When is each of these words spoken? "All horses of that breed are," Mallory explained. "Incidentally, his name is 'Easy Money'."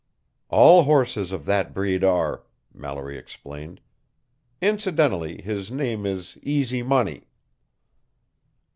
"All 0.49 0.85
horses 0.85 1.31
of 1.31 1.45
that 1.45 1.75
breed 1.75 2.03
are," 2.03 2.41
Mallory 2.73 3.19
explained. 3.19 3.81
"Incidentally, 4.59 5.43
his 5.43 5.69
name 5.69 6.07
is 6.07 6.39
'Easy 6.41 6.81
Money'." 6.81 7.27